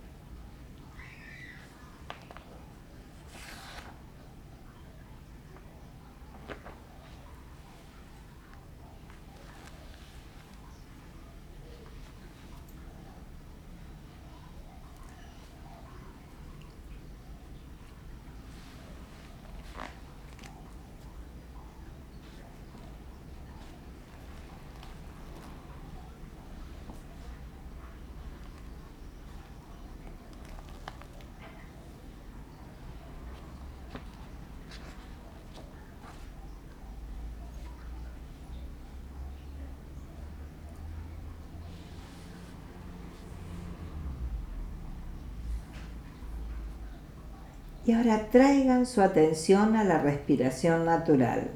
Y 47.89 47.93
ahora 47.95 48.29
traigan 48.29 48.85
su 48.85 49.01
atención 49.01 49.75
a 49.75 49.83
la 49.83 49.97
respiración 49.97 50.85
natural. 50.85 51.53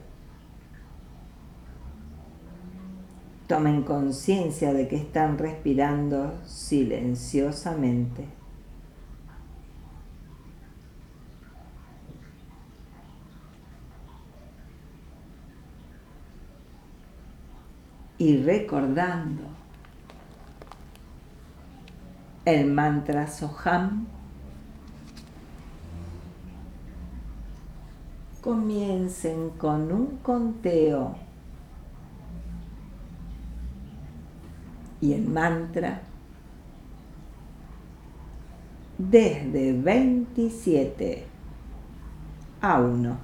Tomen 3.47 3.83
conciencia 3.83 4.73
de 4.73 4.89
que 4.89 4.97
están 4.97 5.37
respirando 5.37 6.33
silenciosamente. 6.47 8.25
Y 18.17 18.39
recordando 18.39 19.43
el 22.47 22.73
mantra 22.73 23.27
Soham, 23.27 24.07
comiencen 28.53 29.49
con 29.57 29.91
un 29.91 30.19
conteo 30.19 31.15
y 35.01 35.15
el 35.15 35.27
mantra 35.27 36.03
desde 38.99 39.73
27 39.73 41.25
a 42.61 42.79
1. 42.79 43.17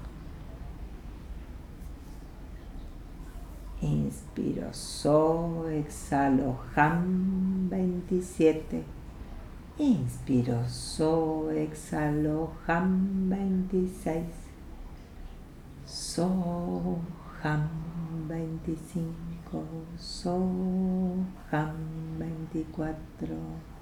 Inspiro 3.82 4.72
So, 4.72 5.68
exhalo 5.68 6.56
Ham 6.74 7.68
27. 7.68 8.82
Inspiro 9.76 10.66
So, 10.66 11.50
exhalo 11.50 12.52
Ham 12.66 13.28
26. 13.28 14.47
So, 15.88 17.00
Ham 17.42 17.64
25. 18.28 19.06
Soham 19.96 21.72
24 22.20 23.77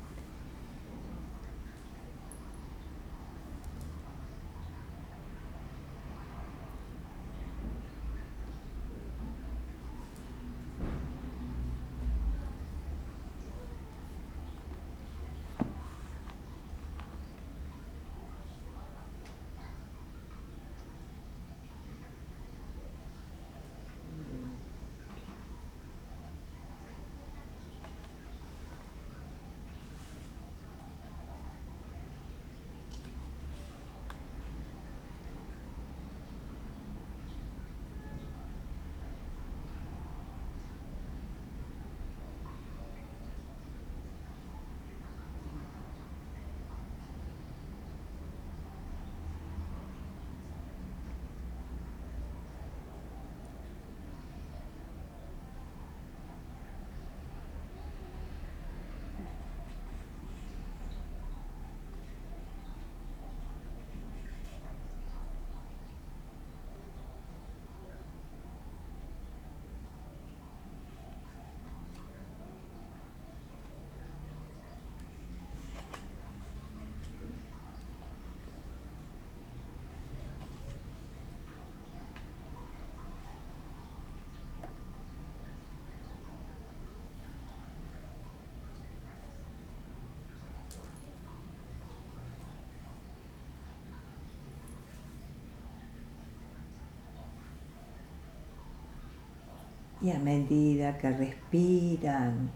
Y 100.01 100.11
a 100.11 100.19
medida 100.19 100.99
que 100.99 101.11
respiran, 101.11 102.51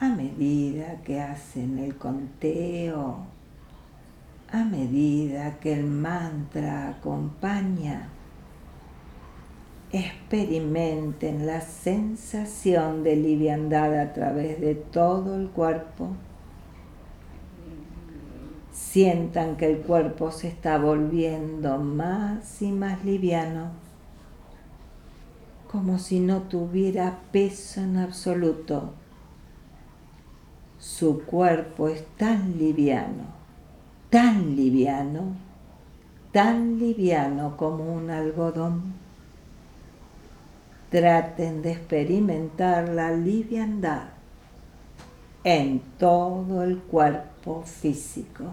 a 0.00 0.08
medida 0.08 0.96
que 1.04 1.20
hacen 1.20 1.78
el 1.78 1.96
conteo, 1.96 3.18
a 4.52 4.64
medida 4.64 5.58
que 5.58 5.74
el 5.74 5.84
mantra 5.84 6.88
acompaña, 6.88 8.08
experimenten 9.92 11.46
la 11.46 11.60
sensación 11.60 13.02
de 13.02 13.16
liviandad 13.16 13.98
a 13.98 14.12
través 14.12 14.60
de 14.60 14.74
todo 14.74 15.36
el 15.36 15.48
cuerpo. 15.48 16.08
Sientan 18.72 19.56
que 19.56 19.70
el 19.70 19.78
cuerpo 19.78 20.30
se 20.32 20.48
está 20.48 20.78
volviendo 20.78 21.78
más 21.78 22.60
y 22.60 22.72
más 22.72 23.04
liviano 23.04 23.85
como 25.76 25.98
si 25.98 26.20
no 26.20 26.40
tuviera 26.40 27.18
peso 27.32 27.82
en 27.82 27.98
absoluto. 27.98 28.94
Su 30.78 31.22
cuerpo 31.24 31.90
es 31.90 32.02
tan 32.16 32.56
liviano, 32.56 33.24
tan 34.08 34.56
liviano, 34.56 35.36
tan 36.32 36.78
liviano 36.78 37.58
como 37.58 37.92
un 37.94 38.08
algodón. 38.08 38.94
Traten 40.88 41.60
de 41.60 41.72
experimentar 41.72 42.88
la 42.88 43.10
liviandad 43.10 44.04
en 45.44 45.80
todo 45.98 46.62
el 46.62 46.78
cuerpo 46.78 47.64
físico. 47.66 48.44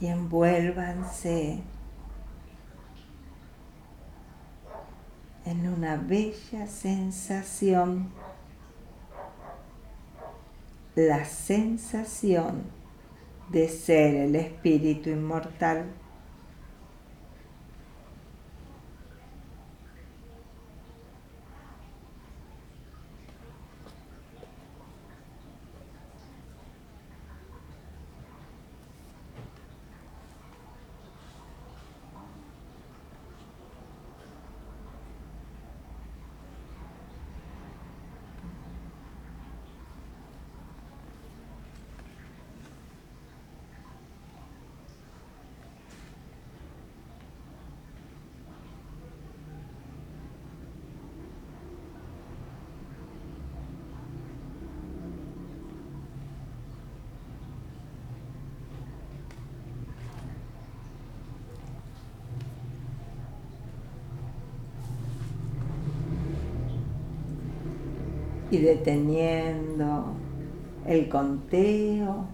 Y 0.00 0.06
envuélvanse 0.06 1.60
en 5.44 5.68
una 5.68 5.96
bella 5.96 6.66
sensación, 6.66 8.10
la 10.94 11.24
sensación 11.24 12.64
de 13.48 13.68
ser 13.68 14.14
el 14.14 14.36
espíritu 14.36 15.10
inmortal. 15.10 15.86
Y 68.50 68.58
deteniendo 68.58 70.14
el 70.86 71.08
conteo, 71.08 72.26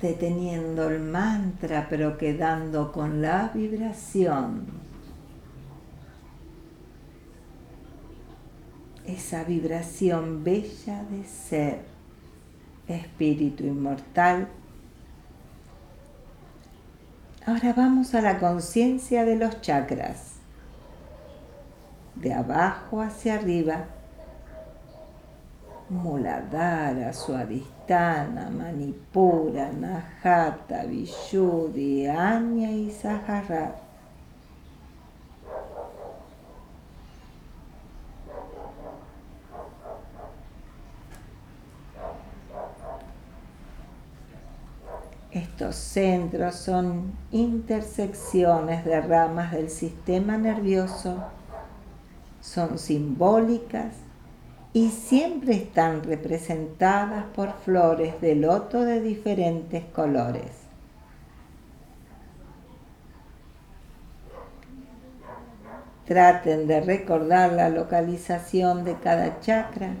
deteniendo 0.00 0.88
el 0.88 1.00
mantra, 1.00 1.86
pero 1.88 2.16
quedando 2.16 2.92
con 2.92 3.20
la 3.20 3.50
vibración. 3.54 4.66
Esa 9.06 9.44
vibración 9.44 10.44
bella 10.44 11.04
de 11.10 11.24
ser, 11.24 11.80
espíritu 12.88 13.64
inmortal. 13.64 14.48
Ahora 17.46 17.74
vamos 17.74 18.14
a 18.14 18.22
la 18.22 18.38
conciencia 18.38 19.26
de 19.26 19.36
los 19.36 19.60
chakras, 19.60 20.36
de 22.14 22.32
abajo 22.32 23.02
hacia 23.02 23.34
arriba 23.34 23.88
Muladhara, 25.90 27.12
Suadistana, 27.12 28.48
Manipura, 28.50 29.70
Najata, 29.70 30.84
Vishuddhi, 30.86 32.06
Anya 32.06 32.70
y 32.70 32.90
Saharat. 32.90 33.84
Estos 45.30 45.74
centros 45.74 46.54
son 46.54 47.12
intersecciones 47.32 48.84
de 48.84 49.00
ramas 49.00 49.50
del 49.50 49.68
sistema 49.68 50.38
nervioso, 50.38 51.24
son 52.40 52.78
simbólicas 52.78 53.94
y 54.74 54.90
siempre 54.90 55.54
están 55.54 56.02
representadas 56.02 57.26
por 57.26 57.52
flores 57.52 58.20
de 58.20 58.34
loto 58.34 58.82
de 58.82 59.00
diferentes 59.00 59.84
colores. 59.84 60.50
Traten 66.06 66.66
de 66.66 66.80
recordar 66.80 67.52
la 67.52 67.68
localización 67.68 68.84
de 68.84 68.96
cada 68.96 69.38
chakra 69.40 69.94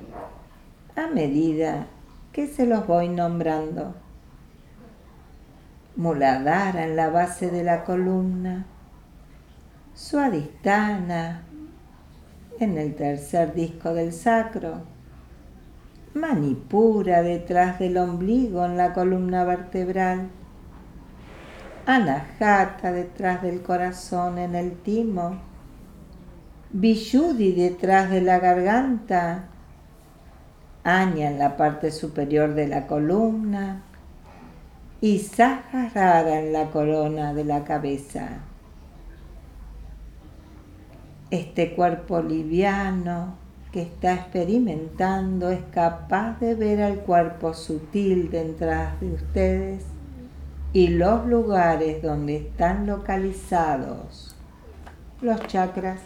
a 0.96 1.06
medida 1.06 1.86
que 2.32 2.48
se 2.48 2.66
los 2.66 2.84
voy 2.88 3.08
nombrando. 3.08 3.94
Muladhara 5.94 6.84
en 6.84 6.96
la 6.96 7.10
base 7.10 7.48
de 7.48 7.62
la 7.62 7.84
columna, 7.84 8.66
Suadistana 9.94 11.43
en 12.60 12.78
el 12.78 12.94
tercer 12.94 13.54
disco 13.54 13.94
del 13.94 14.12
sacro, 14.12 14.82
Manipura 16.14 17.22
detrás 17.22 17.78
del 17.78 17.96
ombligo 17.96 18.64
en 18.64 18.76
la 18.76 18.92
columna 18.92 19.44
vertebral, 19.44 20.28
Anahata 21.86 22.92
detrás 22.92 23.42
del 23.42 23.62
corazón 23.62 24.38
en 24.38 24.54
el 24.54 24.72
timo, 24.72 25.38
Vishuddhi 26.70 27.52
detrás 27.52 28.10
de 28.10 28.20
la 28.20 28.38
garganta, 28.38 29.48
Aña 30.84 31.30
en 31.30 31.38
la 31.38 31.56
parte 31.56 31.90
superior 31.90 32.52
de 32.54 32.68
la 32.68 32.86
columna. 32.86 33.82
Y 35.00 35.18
Saharara 35.18 36.40
en 36.40 36.52
la 36.52 36.70
corona 36.70 37.32
de 37.32 37.44
la 37.44 37.64
cabeza. 37.64 38.40
Este 41.34 41.74
cuerpo 41.74 42.22
liviano 42.22 43.34
que 43.72 43.82
está 43.82 44.14
experimentando 44.14 45.50
es 45.50 45.64
capaz 45.72 46.38
de 46.38 46.54
ver 46.54 46.80
al 46.80 47.00
cuerpo 47.00 47.54
sutil 47.54 48.30
detrás 48.30 49.00
de 49.00 49.14
ustedes 49.14 49.84
y 50.72 50.86
los 50.86 51.26
lugares 51.26 52.00
donde 52.04 52.36
están 52.36 52.86
localizados 52.86 54.36
los 55.20 55.44
chakras. 55.48 55.98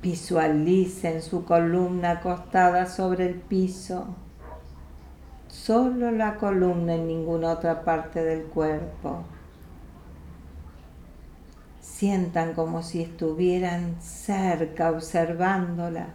Visualicen 0.00 1.20
su 1.20 1.44
columna 1.44 2.12
acostada 2.12 2.86
sobre 2.86 3.26
el 3.26 3.34
piso 3.34 4.14
solo 5.52 6.10
la 6.10 6.36
columna 6.36 6.94
en 6.94 7.06
ninguna 7.06 7.50
otra 7.50 7.84
parte 7.84 8.24
del 8.24 8.44
cuerpo. 8.44 9.22
Sientan 11.80 12.54
como 12.54 12.82
si 12.82 13.02
estuvieran 13.02 14.00
cerca 14.00 14.90
observándola. 14.90 16.14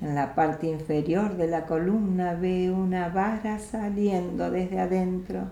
En 0.00 0.14
la 0.14 0.34
parte 0.34 0.68
inferior 0.68 1.36
de 1.36 1.48
la 1.48 1.66
columna 1.66 2.34
ve 2.34 2.70
una 2.70 3.08
vara 3.08 3.58
saliendo 3.58 4.50
desde 4.50 4.78
adentro 4.80 5.48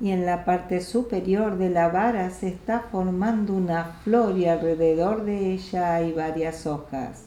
y 0.00 0.10
en 0.12 0.24
la 0.24 0.44
parte 0.44 0.80
superior 0.80 1.58
de 1.58 1.70
la 1.70 1.88
vara 1.88 2.30
se 2.30 2.48
está 2.48 2.80
formando 2.80 3.54
una 3.54 3.84
flor 4.04 4.38
y 4.38 4.46
alrededor 4.46 5.24
de 5.24 5.52
ella 5.52 5.94
hay 5.94 6.12
varias 6.12 6.66
hojas. 6.66 7.24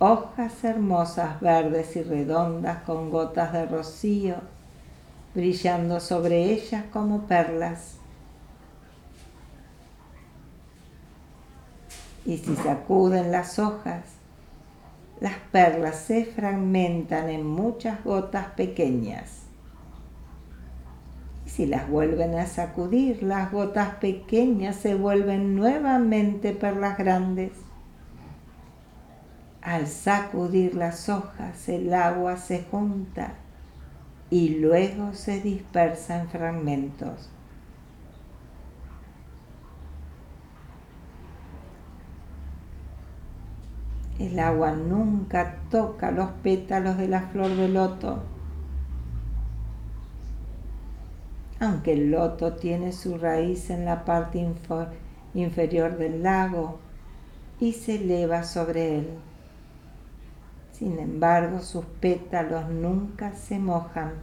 Hojas 0.00 0.64
hermosas, 0.64 1.40
verdes 1.40 1.94
y 1.94 2.02
redondas 2.02 2.82
con 2.82 3.10
gotas 3.10 3.52
de 3.52 3.66
rocío 3.66 4.36
brillando 5.32 6.00
sobre 6.00 6.52
ellas 6.52 6.84
como 6.92 7.22
perlas. 7.26 7.98
Y 12.24 12.38
si 12.38 12.54
sacuden 12.56 13.32
las 13.32 13.58
hojas, 13.58 14.04
las 15.20 15.36
perlas 15.52 15.96
se 15.96 16.24
fragmentan 16.24 17.30
en 17.30 17.46
muchas 17.46 18.02
gotas 18.04 18.48
pequeñas 18.56 19.41
si 21.54 21.66
las 21.66 21.86
vuelven 21.86 22.34
a 22.38 22.46
sacudir, 22.46 23.22
las 23.22 23.52
gotas 23.52 23.96
pequeñas 23.96 24.74
se 24.76 24.94
vuelven 24.94 25.54
nuevamente 25.54 26.54
perlas 26.54 26.96
grandes. 26.96 27.52
Al 29.60 29.86
sacudir 29.86 30.74
las 30.74 31.10
hojas, 31.10 31.68
el 31.68 31.92
agua 31.92 32.38
se 32.38 32.62
junta 32.62 33.34
y 34.30 34.60
luego 34.60 35.12
se 35.12 35.42
dispersa 35.42 36.22
en 36.22 36.28
fragmentos. 36.28 37.28
El 44.18 44.38
agua 44.38 44.72
nunca 44.72 45.56
toca 45.70 46.12
los 46.12 46.30
pétalos 46.42 46.96
de 46.96 47.08
la 47.08 47.20
flor 47.20 47.50
de 47.50 47.68
loto 47.68 48.22
aunque 51.62 51.92
el 51.92 52.10
loto 52.10 52.54
tiene 52.54 52.90
su 52.90 53.18
raíz 53.18 53.70
en 53.70 53.84
la 53.84 54.04
parte 54.04 54.44
inferior 55.32 55.96
del 55.96 56.20
lago 56.20 56.80
y 57.60 57.72
se 57.72 57.94
eleva 58.02 58.42
sobre 58.42 58.98
él. 58.98 59.08
Sin 60.72 60.98
embargo, 60.98 61.60
sus 61.60 61.84
pétalos 61.84 62.68
nunca 62.68 63.32
se 63.34 63.60
mojan. 63.60 64.14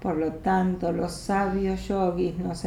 Por 0.00 0.14
lo 0.14 0.34
tanto, 0.34 0.92
los 0.92 1.10
sabios 1.10 1.88
yogis 1.88 2.38
nos, 2.38 2.62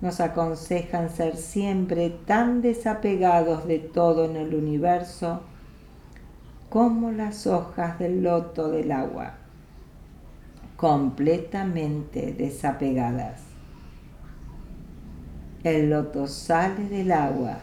nos 0.00 0.20
aconsejan 0.20 1.10
ser 1.10 1.36
siempre 1.36 2.08
tan 2.08 2.62
desapegados 2.62 3.66
de 3.66 3.80
todo 3.80 4.24
en 4.24 4.36
el 4.36 4.54
universo 4.54 5.42
como 6.70 7.10
las 7.10 7.48
hojas 7.48 7.98
del 7.98 8.22
loto 8.22 8.70
del 8.70 8.92
agua, 8.92 9.34
completamente 10.76 12.32
desapegadas. 12.32 13.42
El 15.64 15.90
loto 15.90 16.28
sale 16.28 16.88
del 16.88 17.10
agua 17.10 17.58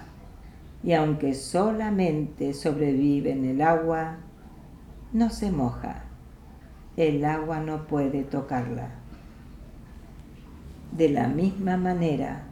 y 0.84 0.92
aunque 0.92 1.34
solamente 1.34 2.54
sobrevive 2.54 3.32
en 3.32 3.46
el 3.46 3.62
agua, 3.62 4.18
no 5.14 5.30
se 5.30 5.52
moja. 5.52 6.04
El 6.98 7.24
agua 7.24 7.62
no 7.62 7.88
puede 7.88 8.24
tocarla. 8.24 8.90
De 10.92 11.10
la 11.10 11.30
misma 11.30 11.78
manera, 11.78 12.44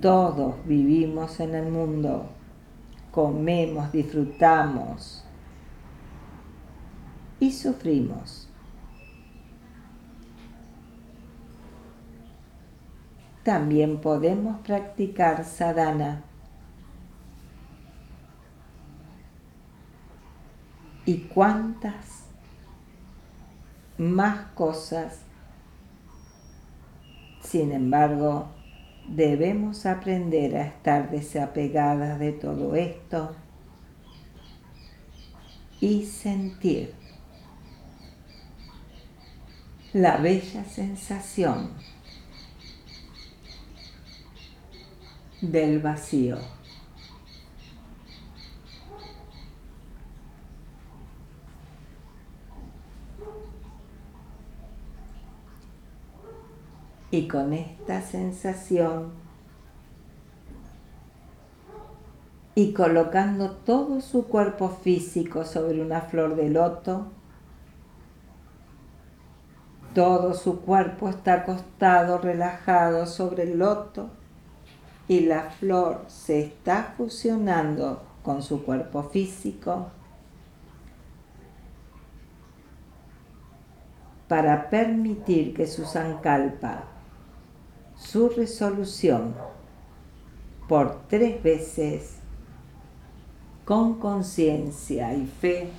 todos 0.00 0.54
vivimos 0.64 1.38
en 1.40 1.54
el 1.54 1.70
mundo, 1.70 2.30
comemos, 3.18 3.90
disfrutamos 3.90 5.24
y 7.40 7.50
sufrimos. 7.50 8.48
También 13.42 14.00
podemos 14.00 14.60
practicar 14.60 15.44
sadhana 15.44 16.22
y 21.04 21.22
cuántas 21.22 22.22
más 23.96 24.46
cosas. 24.54 25.22
Sin 27.40 27.72
embargo, 27.72 28.46
debemos 29.08 29.86
aprender 29.86 30.56
a 30.56 30.66
estar 30.66 31.10
desapegadas 31.10 32.18
de 32.18 32.32
todo 32.32 32.74
esto 32.74 33.34
y 35.80 36.04
sentir 36.04 36.94
la 39.92 40.18
bella 40.18 40.64
sensación 40.64 41.70
del 45.40 45.78
vacío. 45.78 46.57
Y 57.10 57.26
con 57.26 57.52
esta 57.52 58.02
sensación 58.02 59.12
y 62.54 62.72
colocando 62.72 63.52
todo 63.52 64.00
su 64.00 64.26
cuerpo 64.26 64.68
físico 64.68 65.44
sobre 65.44 65.80
una 65.80 66.00
flor 66.00 66.34
de 66.34 66.50
loto, 66.50 67.06
todo 69.94 70.34
su 70.34 70.60
cuerpo 70.62 71.08
está 71.08 71.34
acostado, 71.34 72.18
relajado 72.18 73.06
sobre 73.06 73.44
el 73.44 73.58
loto 73.58 74.10
y 75.06 75.20
la 75.20 75.50
flor 75.50 76.04
se 76.08 76.40
está 76.40 76.94
fusionando 76.96 78.02
con 78.22 78.42
su 78.42 78.64
cuerpo 78.64 79.04
físico 79.04 79.86
para 84.26 84.68
permitir 84.68 85.54
que 85.54 85.66
su 85.66 85.84
sankalpa 85.84 86.97
su 87.98 88.28
resolución 88.30 89.34
por 90.68 91.02
tres 91.08 91.42
veces 91.42 92.16
con 93.64 93.98
conciencia 93.98 95.12
y 95.14 95.26
fe 95.26 95.70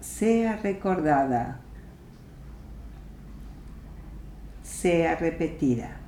sea 0.00 0.56
recordada, 0.56 1.60
sea 4.62 5.16
repetida. 5.16 5.99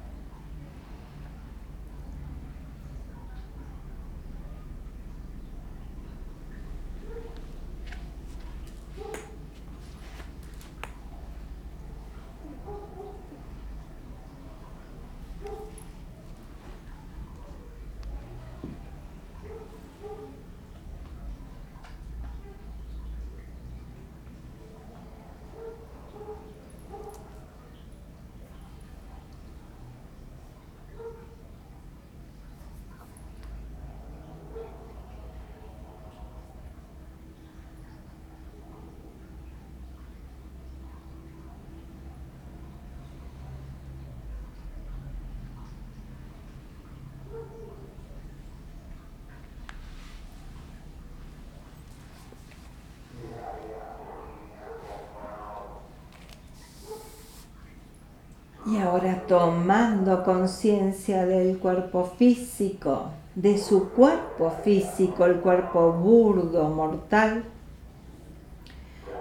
Y 58.72 58.78
ahora 58.78 59.24
tomando 59.28 60.24
conciencia 60.24 61.26
del 61.26 61.58
cuerpo 61.58 62.10
físico, 62.16 63.10
de 63.34 63.58
su 63.58 63.90
cuerpo 63.90 64.50
físico, 64.64 65.26
el 65.26 65.40
cuerpo 65.40 65.92
burdo, 65.92 66.70
mortal, 66.70 67.44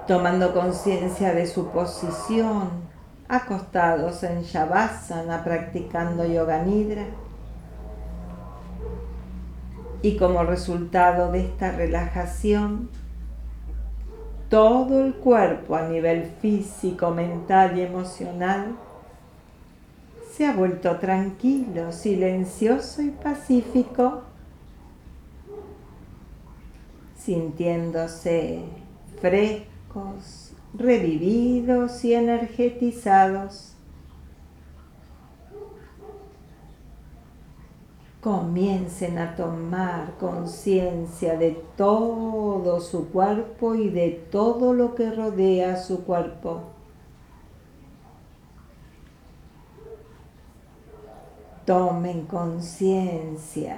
tomando 0.07 0.53
conciencia 0.53 1.33
de 1.33 1.47
su 1.47 1.67
posición, 1.67 2.69
acostados 3.27 4.23
en 4.23 4.43
Shavasana 4.43 5.43
practicando 5.43 6.25
Yoga 6.25 6.63
Nidra. 6.63 7.07
Y 10.01 10.15
como 10.15 10.43
resultado 10.43 11.29
de 11.29 11.41
esta 11.41 11.73
relajación, 11.73 12.89
todo 14.47 15.01
el 15.01 15.13
cuerpo 15.15 15.75
a 15.75 15.81
nivel 15.81 16.23
físico, 16.39 17.11
mental 17.11 17.77
y 17.77 17.81
emocional 17.81 18.77
se 20.35 20.45
ha 20.45 20.53
vuelto 20.53 20.97
tranquilo, 20.97 21.91
silencioso 21.91 23.01
y 23.01 23.09
pacífico, 23.09 24.21
sintiéndose 27.17 28.63
frescos, 29.19 30.53
revividos 30.73 32.03
y 32.05 32.13
energetizados. 32.13 33.75
Comiencen 38.21 39.17
a 39.17 39.35
tomar 39.35 40.13
conciencia 40.19 41.37
de 41.37 41.61
todo 41.75 42.79
su 42.79 43.09
cuerpo 43.09 43.75
y 43.75 43.89
de 43.89 44.11
todo 44.31 44.73
lo 44.73 44.95
que 44.95 45.11
rodea 45.11 45.75
su 45.75 46.03
cuerpo. 46.03 46.70
Tomen 51.65 52.25
conciencia 52.25 53.77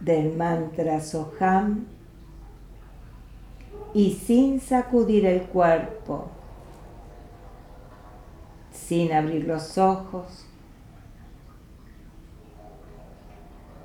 del 0.00 0.36
mantra 0.36 1.00
Soham 1.00 1.86
y 3.92 4.12
sin 4.12 4.60
sacudir 4.60 5.26
el 5.26 5.42
cuerpo, 5.42 6.28
sin 8.72 9.12
abrir 9.12 9.46
los 9.46 9.76
ojos, 9.78 10.46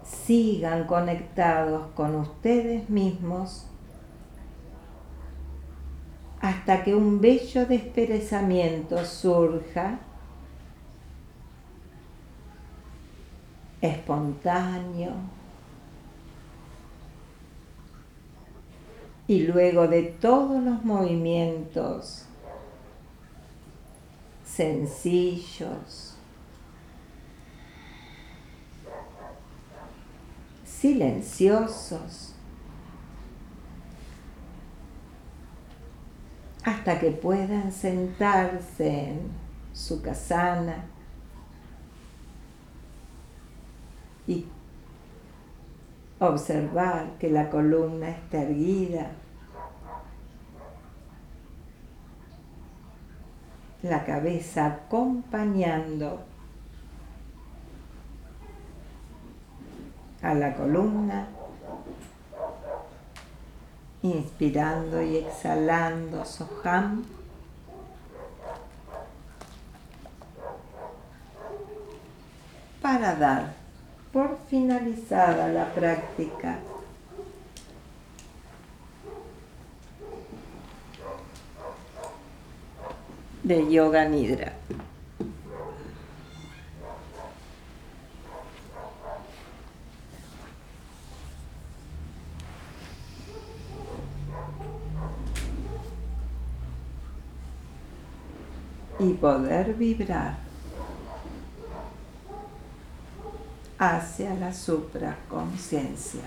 sigan 0.04 0.86
conectados 0.86 1.88
con 1.96 2.16
ustedes 2.16 2.90
mismos 2.90 3.68
hasta 6.42 6.84
que 6.84 6.94
un 6.94 7.22
bello 7.22 7.66
desperezamiento 7.66 9.04
surja 9.06 10.00
espontáneo. 13.88 15.14
Y 19.28 19.48
luego 19.48 19.88
de 19.88 20.04
todos 20.04 20.62
los 20.64 20.84
movimientos 20.86 22.26
sencillos, 24.46 26.16
silenciosos, 30.64 32.34
hasta 36.64 37.00
que 37.00 37.12
puedan 37.12 37.72
sentarse 37.72 39.10
en 39.10 39.32
su 39.74 40.02
casana 40.02 40.86
y 44.28 44.46
observar 46.20 47.12
que 47.20 47.30
la 47.30 47.50
columna 47.50 48.10
está 48.10 48.42
erguida, 48.42 49.12
la 53.84 54.04
cabeza 54.04 54.66
acompañando 54.66 56.24
a 60.22 60.34
la 60.34 60.56
columna, 60.56 61.28
inspirando 64.02 65.02
y 65.02 65.18
exhalando 65.18 66.26
Soham. 66.26 67.04
para 72.82 73.16
dar 73.16 73.65
por 74.16 74.38
finalizada 74.50 75.50
la 75.50 75.66
práctica. 75.74 76.60
de 83.44 83.70
Yoga 83.70 84.06
Nidra. 84.06 84.54
Y 98.98 99.14
poder 99.14 99.74
vibrar 99.76 100.38
hacia 103.90 104.34
la 104.36 104.54
supraconciencia. 104.54 106.22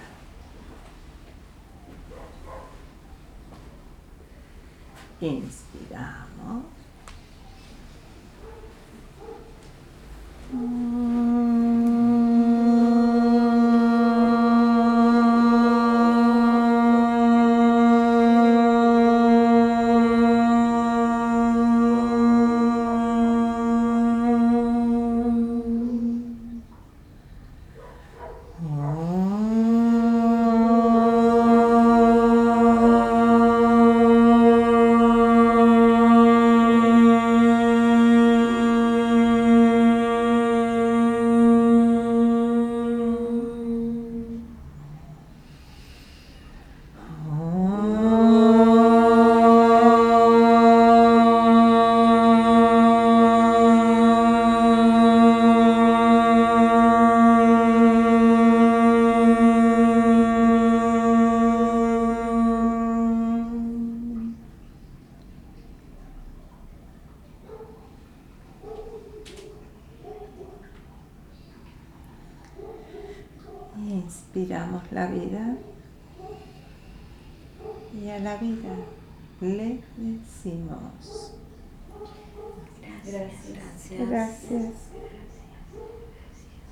Inspiramos. 5.21 6.65